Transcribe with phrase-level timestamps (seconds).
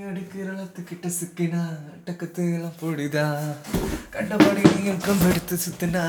[0.00, 1.62] அடிக்கிறளத்துக்கிட்ட சிக்கினா
[2.06, 3.24] டக்கத்து எல்லாம் பொடிதா.
[4.14, 6.04] கண்டபடி நீக்கம் எடுத்து சுத்தினா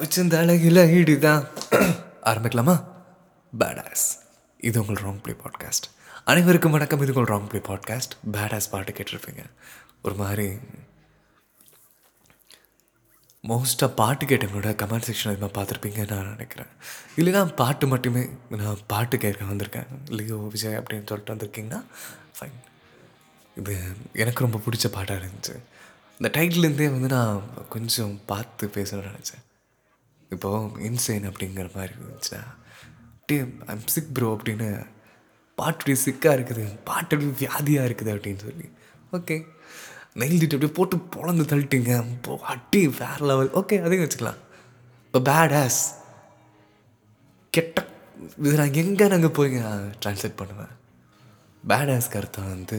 [0.00, 1.44] வச்சிருந்த அழகில் ஈடுதான்
[2.30, 2.74] ஆரம்பிக்கலாமா?
[3.60, 4.06] பேடாஸ்
[4.68, 5.86] இது உங்கள் ராங் ப்ளே பாட்காஸ்ட்
[6.24, 7.02] அனைவருக்கும் வணக்கம்.
[7.04, 9.44] இது உங்கள் ராங் ப்ளே பாட்காஸ்ட் பேடாஸ் பாட்டு கேட்டிருப்பீங்க.
[10.02, 10.48] ஒரு மாதிரி
[13.50, 16.72] மோஸ்ட்டாக பாட்டு கேட்டவங்களோட கமெண்ட் செக்ஷன் அதிகமாக பார்த்துருப்பீங்கன்னு நான் நினைக்கிறேன்.
[17.16, 18.24] இல்லைனா பாட்டு மட்டுமே
[18.62, 19.92] நான் பாட்டு கேட்க வந்திருக்கேன்.
[20.08, 21.82] இல்லையோ விஜய் அப்படின்னு சொல்லிட்டு வந்திருக்கீங்கன்னா
[22.38, 22.58] ஃபைன்
[23.60, 23.74] இது
[24.22, 25.54] எனக்கு ரொம்ப பிடிச்ச பாட்டாக இருந்துச்சு.
[26.18, 27.42] இந்த டைட்டிலேருந்தே வந்து நான்
[27.74, 29.44] கொஞ்சம் பார்த்து பேசணும்னு நினச்சேன்.
[30.34, 32.42] இப்போது இன்சைன் அப்படிங்கிற மாதிரி இருந்துச்சுன்னா
[33.18, 34.68] அப்படியே ஐம் சிக் ப்ரோ அப்படின்னு
[35.58, 38.66] பாட்டு சிக்காக இருக்குது பாட்டு அப்படியே வியாதியாக இருக்குது அப்படின்னு சொல்லி.
[39.16, 39.36] ஓகே.
[40.20, 41.92] நெகிழ்ந்துட்டு அப்படியே போட்டு பொழந்து தள்ளிட்டீங்க.
[42.14, 44.40] இப்போ அட்டி வேறு லெவல் ஓகே அதையும் வச்சுக்கலாம்.
[45.08, 45.80] இப்போ பேட் ஆஸ்
[47.56, 47.86] கெட்ட
[48.46, 49.52] இது நான் எங்கே நாங்கள் போய்
[50.02, 50.72] ட்ரான்ஸ்லேட் பண்ணுவேன்?
[51.70, 52.78] பேட் ஆஸ்க்கு அர்த்தம் வந்து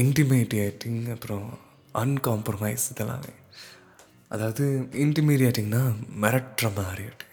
[0.00, 1.48] இன்டிமேடியேட்டிங் அப்புறம்
[1.94, 3.32] அன்காம்ப்ரமைஸ் இதெல்லாமே.
[4.28, 4.64] அதாவது
[5.04, 5.82] இன்டிமீடியேட்டிங்னா
[6.22, 7.28] மிரட்டுற மாதிரி இருக்கு.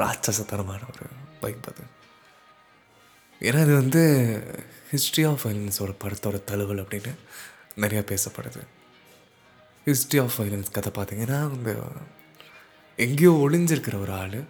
[0.00, 1.06] ராட்சசத்தனமான ஒரு
[1.40, 1.84] பைக் அது
[3.40, 4.02] ஏன்னா இது வந்து
[4.90, 7.12] ஹிஸ்ட்ரி ஆஃப் வயலன்ஸோட படத்தோட தழுவல் அப்படின்னு
[7.76, 8.62] நிறையா பேசப்படுது.
[9.84, 11.72] ஹிஸ்ட்ரி ஆஃப் வயலன்ஸ் கதை பார்த்தீங்கன்னா இந்த
[12.96, 14.40] எங்கேயோ ஒளிஞ்சிருக்கிற ஒரு ஆள்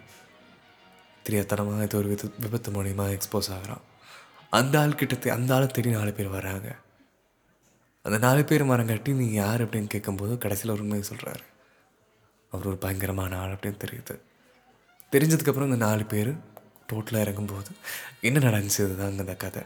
[1.25, 2.09] தெரியாதனமாக இது ஒரு
[2.39, 3.85] விபத்து மூலியமாக எக்ஸ்போஸ் ஆகிறான்.
[4.51, 6.71] அந்த ஆள் கிட்ட அந்த ஆளை தேடி நாலு பேர் வராங்க.
[8.07, 11.45] அந்த நாலு பேர் மரங்காட்டி நீ யார் அப்படின்னு கேட்கும்போது கடைசியில் ஒரு உண்மையை சொல்கிறாரு
[12.53, 14.15] அவர் ஒரு பயங்கரமான ஆள் அப்படின்னு தெரியுது.
[15.13, 16.33] தெரிஞ்சதுக்கப்புறம் இந்த நாலு பேர்
[16.93, 17.71] ரோட்டில் இறங்கும்போது
[18.29, 19.63] என்ன நடந்துச்சு தாங்க அந்த கதை?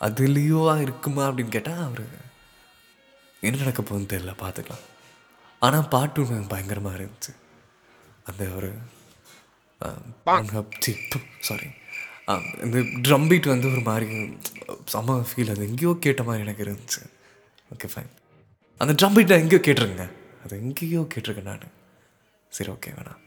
[0.00, 2.04] அது லியோவாக இருக்குமா அப்படின்னு கேட்டால் அவர்
[3.42, 4.86] என்ன நடக்க போகுதுன்னு தெரியல பார்த்துக்கலாம்.
[5.66, 7.32] ஆனால் பாட்டு ஒன்று பயங்கரமாக இருந்துச்சு.
[8.30, 8.70] அந்த ஒரு
[11.48, 11.68] சாரி
[12.64, 14.06] இந்த ட்ரம் பீட் வந்து ஒரு மாதிரி
[14.92, 17.02] செம்ம ஃபீல் அது எங்கேயோ கேட்ட மாதிரி எனக்கு இருந்துச்சு.
[17.74, 18.10] ஓகே ஃபைன்
[18.80, 20.04] அந்த ட்ரம் பீட் நான் எங்கேயோ கேட்டிருங்க
[20.44, 21.66] அது எங்கேயோ கேட்டிருக்கேன் நான்.
[22.48, 23.20] சரி ஓகே வேணாம்.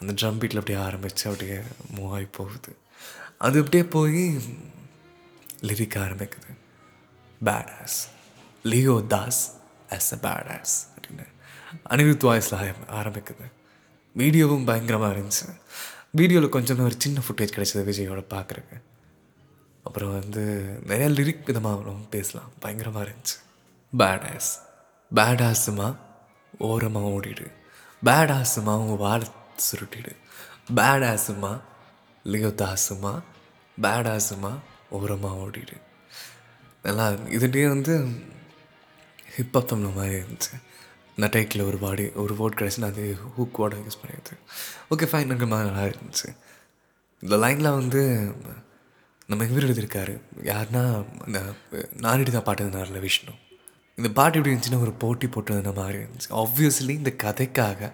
[0.00, 1.58] அந்த ட்ரம் பீட்டில் அப்படியே ஆரம்பித்து அப்படியே
[1.96, 2.72] மூவ் ஆகி போகுது.
[3.46, 4.22] அது அப்படியே போய்
[5.68, 6.50] லிரிக் ஆரம்பிக்குது.
[7.48, 7.98] Bad ass
[8.62, 9.42] Leo Das
[9.96, 11.26] as a bad ass அப்படின்னு.
[11.92, 13.46] அனிருத் வாய்ஸில் ஆரம்பிக்குது.
[14.16, 15.46] வீடியோவும் பயங்கரமாக இருந்துச்சு.
[16.20, 18.78] வீடியோவில் கொஞ்சம் ஒரு சின்ன ஃபுட்டேஜ் கிடைச்சது விஜயோட பார்க்குறக்கு
[19.84, 20.42] அப்புறம் வந்து
[20.86, 22.50] நிறையா லிரிக் விதமாக பேசலாம்.
[22.60, 23.38] பயங்கரமாக இருந்துச்சு.
[23.98, 24.50] பேடாஸ்
[25.14, 25.96] பேடாஸுமா
[26.58, 27.46] ஓரமாக ஓடிடு.
[28.04, 29.28] பேடாஸுமா உங்கள் வாழை
[29.66, 30.12] சுருட்டிடு.
[30.74, 31.60] பேடாஸுமா
[32.24, 33.22] லியோ தாசுமா
[33.82, 34.40] பேட்
[34.88, 35.76] ஓரமாக ஓடிடு.
[36.82, 38.08] நல்லா இதுலேயே வந்து
[39.36, 40.54] ஹிப்ஹாப் தமிழ் மாதிரி இருந்துச்சு.
[41.16, 44.34] இந்த டைட்டில் ஒரு பாடி ஒரு ஓட் கிடச்சி நான் அது ஹூக் வாட யூஸ் பண்ணிடுது.
[44.90, 46.36] ஓகே ஃபைன் எனக்கு மாதிரி நல்லா இருந்துச்சு.
[47.20, 48.34] இந்த லைனில் வந்து
[49.26, 50.20] நம்ம இவர் எழுதியிருக்காரு.
[50.42, 51.40] யாருன்னா இந்த
[51.96, 53.32] நானிடி தான் பாட்டு இருந்தார்ல விஷ்ணு.
[54.02, 56.30] இந்த பாட்டு எப்படி இருந்துச்சுன்னா ஒரு போட்டி போட்டு மாதிரி இருந்துச்சு.
[56.42, 57.90] ஆப்வியஸ்லி இந்த கதைக்காக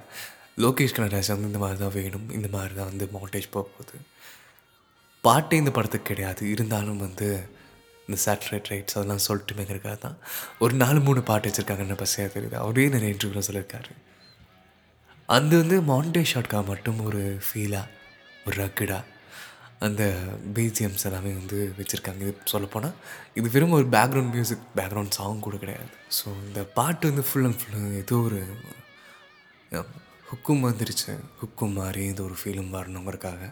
[0.65, 3.99] லோகேஷ் கனராஜ் வந்து இந்த மாதிரி தான் வேணும் இந்த மாதிரி தான் வந்து மவுண்டேஜ் போக போகுது
[5.25, 6.43] பாட்டே இந்த படத்துக்கு கிடையாது.
[6.53, 7.29] இருந்தாலும் வந்து
[8.07, 10.17] இந்த சேட்டலைட் ரைட்ஸ் அதெல்லாம் சொல்லிட்டுமேங்கிறக்காக தான்
[10.65, 12.57] ஒரு நாலு மூணு பாட்டு வச்சுருக்காங்கன்னு பசியாக தெரியுது.
[12.63, 13.93] அவரே நிறைய இன்டர்வியூவில் சொல்லியிருக்காரு.
[15.37, 17.87] அது வந்து மவுண்டே ஷாட்காக மட்டும் ஒரு ஃபீலாக
[18.47, 19.05] ஒரு ரக்குடாக
[19.87, 20.03] அந்த
[20.56, 22.22] பிஜிஎம்ஸ் எல்லாமே வந்து வச்சுருக்காங்க.
[22.27, 22.94] இது சொல்லப்போனால்
[23.39, 25.93] இது வெறும் ஒரு பேக்ரவுண்ட் மியூசிக் பேக்ரவுண்ட் சாங் கூட கிடையாது.
[26.19, 28.41] ஸோ இந்த பாட்டு வந்து ஃபுல் அண்ட் ஃபுல் ஏதோ ஒரு
[30.31, 31.12] ஹுக்கும் வந்துருச்சு.
[31.41, 33.43] ஹுக்கும் மாதிரி ஏதோ ஒரு ஃபீலும் வரணுங்கிறக்காக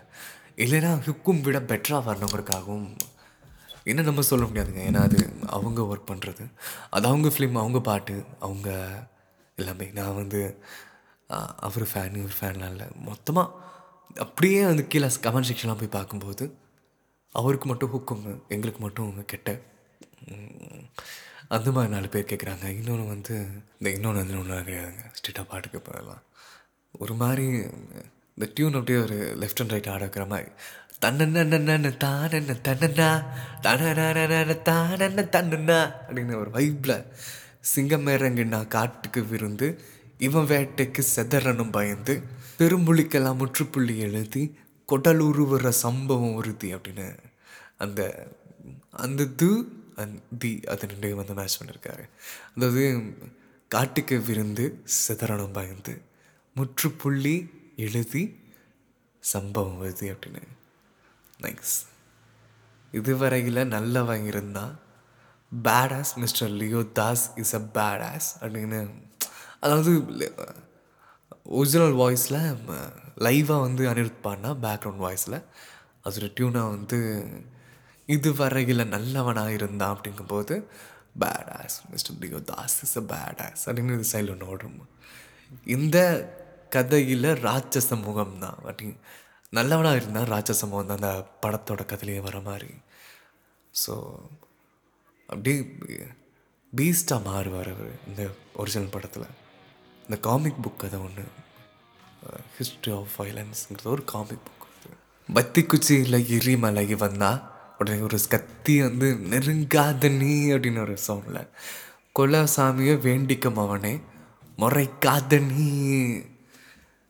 [0.64, 2.88] இல்லைன்னா ஹுக்கும் விட பெட்டராக வரணுங்கிறக்காகவும்
[3.90, 4.82] என்ன நம்ம சொல்ல முடியாதுங்க.
[4.90, 5.18] ஏன்னா அது
[5.56, 6.44] அவங்க ஒர்க் பண்ணுறது
[6.96, 8.16] அது அவங்க ஃபிலிம் அவங்க பாட்டு
[8.46, 8.68] அவங்க
[9.60, 9.86] எல்லாமே.
[9.98, 10.40] நான் வந்து
[11.66, 12.88] அவர் ஃபேன் இவர் ஃபேன்லாம் இல்லை.
[13.08, 13.64] மொத்தமாக
[14.16, 16.56] அப்படியே வந்து கீழே கமெண்ட் செக்ஷன்லாம் போய் பார்க்கும்போது
[17.32, 19.60] அவருக்கு மட்டும் ஹுக்குங்க எங்களுக்கு மட்டும் கெட்ட
[21.48, 23.46] அந்த மாதிரி நாலு பேர் கேட்குறாங்க இன்னொன்று வந்து
[23.78, 25.04] இந்த இன்னொன்று வந்து ஒன்றும் கிடையாதுங்க.
[25.18, 26.22] ஸ்ட்ரிக்டாக பாட்டுக்கு போகலாம்
[26.92, 30.48] ஒரு மாதிரி இந்த டியூன் அப்படியே ஒரு லெஃப்ட் அண்ட் ரைட் ஆட வைக்கிற மாதிரி.
[31.00, 33.24] தன்னென்ன தானண்ண தன்னண்ணா
[33.60, 37.06] தனன தானண்ண தன்னண்ணா அப்படின்னு ஒரு வைப்பில்
[37.60, 39.80] சிங்கம் மேரங்கண்ணா காட்டுக்கு விருந்து
[40.20, 42.14] இவன் வேட்டைக்கு செதறனும் பயந்து
[42.58, 44.42] பெரும்புலிக்கெல்லாம் முற்றுப்புள்ளி எழுதி
[44.88, 47.06] கொடல் உருவுற சம்பவம் உறுதி அப்படின்னு
[47.76, 48.00] அந்த
[48.96, 49.48] அந்த து
[49.96, 52.04] அந் தி அது ரெண்டையும் வந்து மேட்ச் பண்ணியிருக்காரு
[52.54, 52.84] அதாவது
[53.70, 54.64] காட்டுக்கு விருந்து
[55.08, 55.94] சிதறனும் பயந்து
[56.56, 57.36] முற்றுப்புள்ளி
[57.76, 58.22] எழுதி
[59.22, 60.42] சம்பவம் வருது அப்படின்னு.
[61.42, 61.74] நைஸ்
[62.92, 64.74] இதுவரையில் நல்லவன் இருந்தால்
[65.64, 68.80] badass mister Leo Das is a badass அப்படின்னு
[69.66, 69.92] அதாவது
[71.60, 72.40] ஒரிஜினல் வாய்ஸில்
[73.26, 75.38] லைவாக வந்து அனிருத் பாடினா பேக்ரவுண்ட் வாய்ஸில்
[76.06, 76.98] அதோட டியூனாக வந்து
[78.08, 80.56] இது வரையில் நல்லவனாக இருந்தான் அப்படிங்கும்போது
[81.22, 84.80] bad ass mister Leo Das is a bad ass அப்படின்னு இது சைடில் ஒன்று ஓடும்
[85.76, 85.98] இந்த
[86.76, 88.86] கதையில் ராட்சச முகம் தான் அப்படி
[89.58, 91.12] நல்லவனாக இருந்தால் ராட்சச முகம் தான் அந்த
[91.44, 92.72] படத்தோட கதையிலேயே வர மாதிரி.
[93.74, 93.94] ஸோ
[95.28, 95.58] அப்படியே
[96.72, 98.22] பீஸ்டாக மாறுவார் அவர் இந்த
[98.62, 99.28] ஒரிஜினல் படத்தில்.
[100.08, 101.24] இந்த காமிக் புக் கதை ஒன்று
[102.56, 104.90] ஹிஸ்ட்ரி ஆஃப் வயலன்ஸுங்கிறது ஒரு காமிக் புக்
[105.34, 111.48] பத்தி குச்சியில் எரிமலை வந்தால் உடனே ஒரு கத்தி வந்து நெருங்காத நீ அப்படின்னு ஒரு சவுண்டில்
[112.18, 114.00] குலசாமியை வேண்டிக்கும் அவனே
[114.58, 115.66] முறைக்காத நீ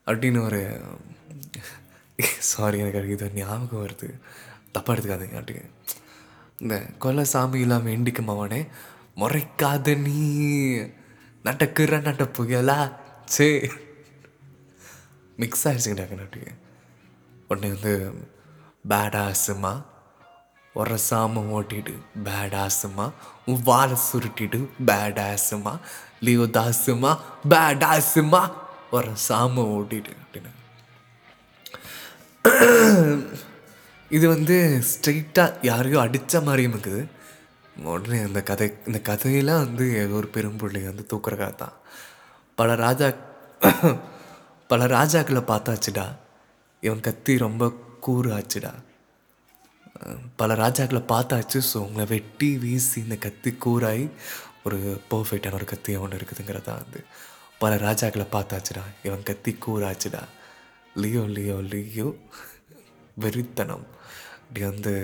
[0.07, 0.81] அப்படின்னு ஒரு
[2.39, 4.21] சாரி எனக்கு இது ஞாபகம் வருது.
[4.75, 5.59] தப்பாக எடுத்துக்காதீங்க அப்படி
[6.59, 8.67] இந்த கொலை சாமியெல்லாம் வேண்டிக்கும் அவனே
[9.17, 10.19] முறைக்காத நீ
[11.47, 12.79] நடக்குற நட புயலா
[13.35, 13.49] சே
[15.41, 16.55] மிக்ஸ் ஆகிடுச்சுங்க டக்குனு
[17.49, 17.95] உடனே வந்து
[18.91, 19.73] பேடாசுமா
[20.83, 21.95] உரசாம ஓட்டிட்டு
[22.27, 23.07] பேடாசுமா
[23.69, 24.59] வாழை சுருட்டிட்டு
[24.89, 25.73] பேடாசுமா
[26.27, 27.11] லியோ தாசுமா
[27.53, 28.43] பேடாஸுமா
[28.97, 30.53] உரசாம ஓட்டிட்டு அப்படின்னு.
[34.17, 34.57] இது வந்து
[34.91, 37.03] ஸ்ட்ரெயிட்டாக யாரையோ அடித்த மாதிரியும் இருக்குது.
[37.85, 41.77] உடனே இந்த கதை இந்த கதையெல்லாம் வந்து ஏதோ ஒரு பெரும்புள்ளி வந்து தூக்குற கதை தான்
[42.55, 43.09] பல ராஜா
[44.71, 46.07] பல ராஜாக்களை பார்த்தாச்சுடா.
[46.81, 48.73] இவன் கத்தி ரொம்ப கூறு ஆச்சுடா.
[50.37, 54.11] பல ராஜாக்களை பார்த்தாச்சு ஸோ உங்களை வெட்டி வீசி இந்த கத்தி கூறாய்
[54.65, 57.05] ஒரு பர்ஃபெக்டான ஒரு கத்தி ஒன்று இருக்குதுங்கிறதா வந்து.
[57.59, 58.85] பல ராஜாக்களை பார்த்தாச்சுடா.
[59.03, 60.23] இவன் கத்தி கூறாச்சுடா.
[60.97, 62.17] Leo Leo Leo.
[63.21, 63.87] வெறித்தனம்.
[64.41, 64.95] அப்படி வந்து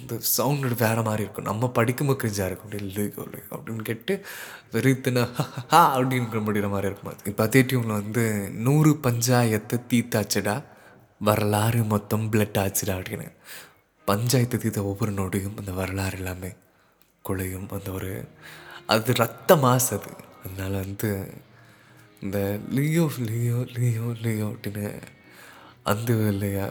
[0.00, 1.48] இந்த சவுண்டு வேறு மாதிரி இருக்கும்.
[1.50, 2.70] நம்ம படிக்கும்போது கிரிஞ்சாக இருக்கும்.
[2.70, 4.14] அப்படி அப்படின்னு கேட்டு
[4.74, 5.24] வெறித்தன
[5.96, 7.30] அப்படின்ற அப்படின்னு முடிகிற மாதிரி இருக்கும் அது.
[7.32, 8.24] இப்போ அதே டியூனில் வந்து
[8.66, 10.56] நூறு பஞ்சாயத்தை தீத்தாச்சுடா
[11.28, 13.28] வரலாறு மொத்தம் பிளட் ஆச்சுடா அப்படின்னு.
[14.08, 16.50] பஞ்சாயத்து தீத்த ஒவ்வொரு நொடியும் அந்த வரலாறு எல்லாமே
[17.28, 18.10] குழையும் அந்த ஒரு
[18.94, 20.10] அது ரத்த மாசு அது.
[20.44, 21.08] அதனால் வந்து
[22.24, 22.38] இந்த
[22.76, 24.86] லியோ லியோ லியோ லியோ அப்படின்னு
[25.92, 26.66] அந்த இல்லையா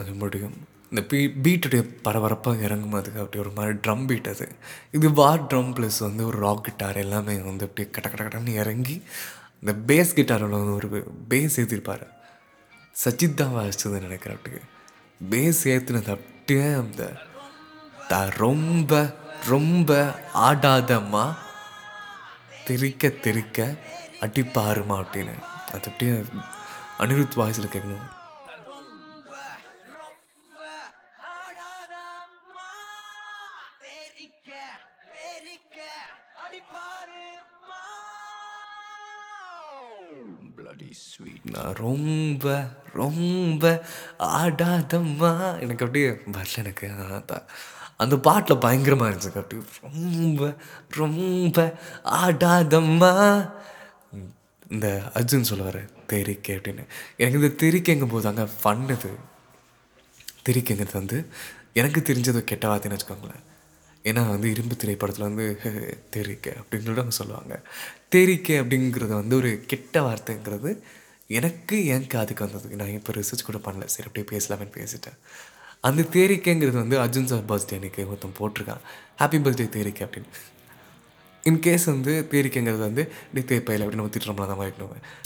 [0.00, 0.56] அது முடியும்.
[0.94, 4.48] இந்த பீ பீட்டுடைய பரபரப்பாக இறங்கும் அதுக்கு அப்படி ஒரு மாதிரி ட்ரம் பீட் அது.
[4.92, 9.02] இது வார் ட்ரம் ப்ளஸ் வந்து ஒரு ராக் கிட்டார் எல்லாமே வந்து அப்படியே கட கட கடன்னு இறங்கி
[9.62, 12.06] இந்த பேஸ் கிட்டாரில் வந்து ஒரு பேஸ் ஏற்றிருப்பார்
[13.04, 14.62] சச்சித் தான் வாசிச்சதுன்னு நினைக்கிறேன் அப்படியே.
[15.30, 17.12] பேஸ் ஏற்றுனது அப்படியே அந்த
[18.08, 19.16] த ரொம்ப
[19.46, 21.34] ரொம்ப ஆடாதம்மா
[22.64, 23.74] தெரிக்க தெரிக்க
[24.20, 25.34] அடிப்பாருமா அப்படின்னு.
[25.72, 26.16] அது அப்படியே
[26.98, 28.13] அனிருத் வாய்ஸில் கேட்கணும்.
[41.42, 43.86] நான் ரொம்ப ரொம்ப
[44.18, 45.60] ஆடாதம்மா.
[45.60, 46.88] எனக்கு அப்படியே வரல எனக்கு.
[47.96, 49.38] அந்த பாட்டில் பயங்கரமாக இருந்துச்சு.
[49.38, 50.54] அப்படி ரொம்ப
[50.88, 51.74] ரொம்ப
[52.04, 53.12] ஆடாதம்மா.
[54.68, 56.86] இந்த அர்ஜுன் சொல்லுவார் தெரிக்கை அப்படின்னு.
[57.16, 59.10] எனக்கு இந்த தெரிக்கைங்கும் போது அங்கே ஃபன்னது
[60.48, 61.28] தெரிக்கைங்கிறது வந்து
[61.72, 63.44] எனக்கு தெரிஞ்சது கெட்ட வார்த்தைன்னு வச்சுக்கோங்களேன்.
[64.04, 65.46] ஏன்னா வந்து இரும்பு திரைப்படத்தில் வந்து
[66.16, 67.54] தெரிக்கை அப்படின்னு சொல்லிட்டு அவங்க சொல்லுவாங்க.
[68.14, 70.70] தெரிக்கை அப்படிங்கிறது வந்து ஒரு கெட்ட வார்த்தைங்கிறது
[71.26, 72.76] எனக்கு என் காதுக்கு வந்தது.
[72.76, 73.84] நான் இப்போ ரிசர்ச் கூட பண்ணல.
[73.84, 75.18] சரி அப்படியே பேசலாமேன்னு பேசிட்டேன்.
[75.80, 78.82] அந்த தேரிக்கைங்கிறது வந்து அர்ஜுன் சார் பர்த்டே அன்றைக்கி ஒருத்தன் போட்டிருக்கான்.
[79.22, 80.32] ஹாப்பி பர்த்டே தேரிக்கை அப்படின்னு.
[81.50, 84.74] இன்கேஸ் வந்து தேரிக்கைங்கிறது வந்து டே தேப்பையில் அப்படின்னு நம்ம திட்டுறோம்ல அந்த மாதிரி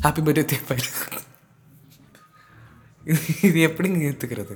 [0.06, 0.90] ஹாப்பி பர்த்டே தேப்பையில்
[3.42, 4.54] இது எப்படிங்க ஏற்றுக்கிறது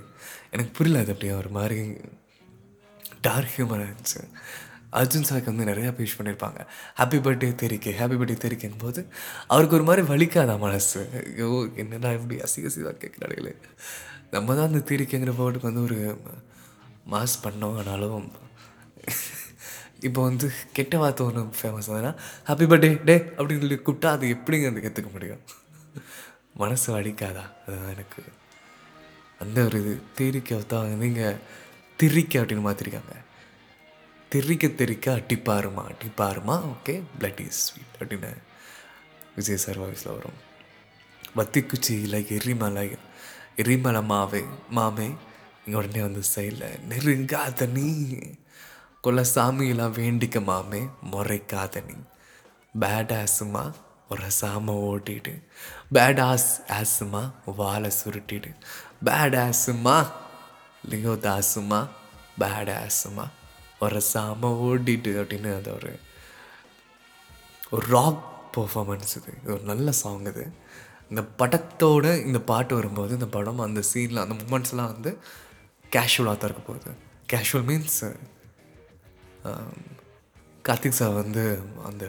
[0.50, 1.78] எனக்கு புரியல அது அப்படியே ஒரு மாதிரி
[3.26, 4.20] டார்க் ஹியூமராக இருந்துச்சு.
[5.00, 6.60] அர்ஜுன் சாருக்கு வந்து நிறையா பேஷ் பண்ணியிருப்பாங்க
[6.98, 9.00] ஹாப்பி பர்த்டே தெரிக்கை ஹாப்பி பர்த்டே தெரிக்கைங்கும் போது
[9.52, 11.00] அவருக்கு ஒரு மாதிரி வலிக்காதா மனசு.
[11.20, 11.48] ஐயோ
[11.82, 13.54] என்னடா இப்படி அசிக அசிவாக கேட்குறாங்களே
[14.34, 15.98] நம்ம தான் அந்த தெரிக்கைங்கிற வேர்டுக்கு வந்து ஒரு
[17.12, 18.26] மாஸ் பண்ணோம் ஆனாலும்
[20.08, 22.12] இப்போ வந்து கெட்ட வார்த்தை ஒன்று ஃபேமஸ் ஆகுதுன்னா
[22.48, 25.42] ஹாப்பி பர்த்டே டே அப்படின்னு சொல்லி கூப்பிட்டா அது எப்படிங்க அது கற்றுக்க முடியும்?
[26.62, 27.44] மனசு வலிக்காதா?
[27.64, 28.22] அதுதான் எனக்கு
[29.38, 29.92] அந்த ஒரு இது.
[30.18, 31.38] தேரிக்கை தான் நீங்கள்
[32.02, 33.14] திரிக்க அப்படின்னு மாற்றிருக்காங்க
[34.32, 38.30] திரிக்க திரிக்க அட்டிப்பாருமா அட்டிப்பாருமா ஓகே பிளட் இஸ் ஸ்வீட் அப்படின்னு
[39.36, 40.38] விஜய் சார் வாய்ஸில் வரும்.
[41.36, 42.86] வத்திக்குச்சியில் எரிமலை
[43.56, 44.42] எரிமலை மாவே
[44.76, 45.06] மாமே
[45.64, 47.88] இங்கே உடனே வந்து சைடில் நெருங்காத நீ
[49.00, 50.80] கொல்ல சாமியெல்லாம் வேண்டிக்க மாமே
[51.12, 51.96] முறைக்காத நீ.
[52.80, 53.64] பேட் ஆஸுமா
[54.10, 55.34] ஒரு சாம ஓட்டிட்டு.
[55.94, 57.22] பேட் ஆஸ் ஆஸுமா
[57.60, 58.50] வாழை சுருட்டிடு
[59.04, 59.96] பேட் ஆஸுமா
[60.84, 61.80] லியோ தாசுமா
[62.40, 63.24] பேட் ஆசுமா
[63.78, 65.92] ஒரு சாம ஓடிட்டு அப்படின்னு அது ஒரு
[67.72, 68.22] ஒரு ராக்
[68.56, 70.44] பர்ஃபாமன்ஸ் இது இது ஒரு நல்ல சாங் இது
[71.10, 75.10] இந்த படத்தோட இந்த பாட்டு வரும்போது இந்த படம் அந்த சீனில் அந்த மூமெண்ட்ஸ்லாம் வந்து
[75.92, 76.92] கேஷுவலாக தான் இருக்க போகுது
[77.28, 78.02] கேஷுவல் மீன்ஸ்
[80.64, 81.44] கார்த்திக் சார் வந்து
[81.84, 82.04] அந்த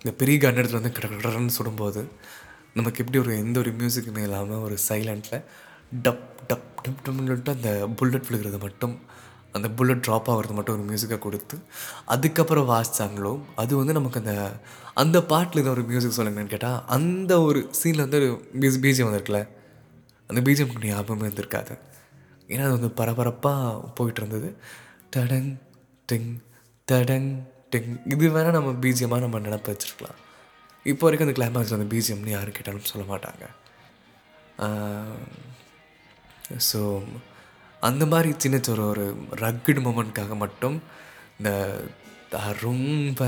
[0.00, 2.02] இந்த பெரிய கன் எடுத்துட்டு வந்து கடன்னு சுடும்போது
[2.72, 5.44] நமக்கு எப்படி ஒரு எந்த ஒரு மியூசிக்குமே இல்லாமல் ஒரு சைலண்ட்டில்
[6.04, 8.94] டப் டப் டப் டப்னு அந்த புல்லட் விழுகிறது மட்டும்
[9.56, 11.56] அந்த புல்லட் ட்ராப் ஆகிறது மட்டும் ஒரு மியூசிக்கை கொடுத்து
[12.14, 13.32] அதுக்கப்புறம் வாசித்தாங்களோ
[13.62, 14.34] அது வந்து நமக்கு அந்த
[15.02, 18.30] அந்த பாட்டில் இதை ஒரு மியூசிக் சொல்லுங்கன்னு கேட்டால் அந்த ஒரு சீனில் வந்து ஒரு
[18.60, 19.42] மியூஸ் பீஜியம் வந்திருக்குல்ல
[20.30, 21.74] அந்த பீஜியம் ஞாபகமே இருந்திருக்காது
[22.48, 24.56] ஏன்னா அது வந்து பரபரப்பாக போயிட்டு இருந்தது
[25.16, 25.50] டடங்
[26.12, 26.30] டிங்
[26.92, 27.30] டடங்
[27.72, 27.92] டிங்.
[28.12, 30.18] இது வேணால் நம்ம பீஜியமாக நம்ம நினப்ப வச்சுருக்கலாம்.
[30.84, 33.44] இப்போ வரைக்கும் அந்த கிளைமேக்ஸ் வந்து பிஜிஎம்னு யாரும் கேட்டாலும் சொல்ல மாட்டாங்க.
[36.70, 36.80] ஸோ
[37.88, 39.04] அந்த மாதிரி சின்ன ஒரு ஒரு
[39.44, 40.76] ரக்குடு மூமெண்ட்காக மட்டும்
[41.38, 41.50] இந்த
[42.64, 43.22] ரொம்ப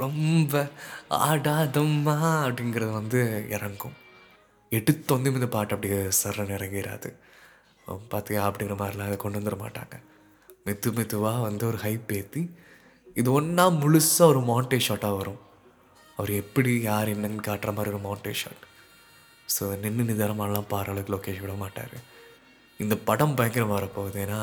[0.00, 0.54] ரொம்ப
[1.28, 3.20] ஆடாதம்மா அப்படிங்கிறது வந்து
[3.56, 3.96] இறங்கும்.
[4.72, 7.10] எடுத்து வந்து இந்த பாட்டு அப்படியே சரண் இறங்கிடாது
[8.12, 9.94] பார்த்தியா அப்படிங்கிற மாதிரிலாம் அதை கொண்டு வந்துட மாட்டாங்க.
[10.66, 12.42] மெத்து மெதுவாக வந்து ஒரு ஹைப் ஏற்றி
[13.20, 15.40] இது ஒன்றா முழுசாக ஒரு மாண்டே ஷாட்டாக வரும்.
[16.18, 18.64] அவர் எப்படி யார் என்னன்னு காட்டுற மாதிரி ஒரு மாண்டே ஷாட்
[19.54, 21.96] ஸோ நின்று நிதானமாலாம் பாரு அளவுக்கு லொக்கேஷன் விட மாட்டார்.
[22.82, 24.18] இந்த படம் பயங்கரமாக வரப்போகுது.
[24.26, 24.40] ஏன்னா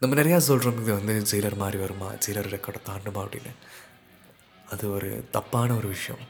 [0.00, 3.52] நம்ம நிறையா சொல்கிறோம் இது வந்து ஜெயிலர் மாதிரி வருமா ஜெயிலர் ரெக்கார்டை தாண்டுமா அப்படின்னு.
[4.72, 6.22] அது ஒரு தப்பான ஒரு விஷயம்.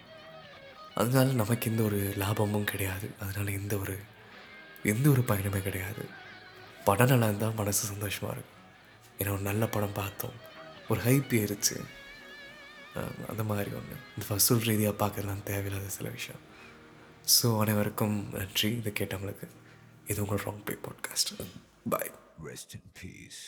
[1.00, 3.06] அதனால நமக்கு எந்த ஒரு லாபமும் கிடையாது.
[3.22, 3.94] அதனால எந்த ஒரு
[4.92, 6.04] எந்த ஒரு பயனுமே கிடையாது.
[6.88, 8.58] படம் நல்லா இருந்தால் மனசு சந்தோஷமாக இருக்கும்.
[9.18, 10.36] ஏன்னா ஒரு நல்ல படம் பார்த்தோம்.
[10.90, 11.76] ஒரு ஹைப் ஏறிச்சு.
[13.32, 16.42] அந்த மாதிரி ஒன்று இந்த வசூல் ரீதியாக பார்க்கறதுலாம் தேவையில்லாத சில விஷயம்.
[17.34, 18.70] ஸோ அனைவருக்கும் நன்றி.
[18.80, 19.48] இதை கேட்டவங்களுக்கு
[20.06, 21.32] இது உங்கள் wrong bay podcast
[21.88, 22.12] bye
[22.44, 23.40] Rest in peace.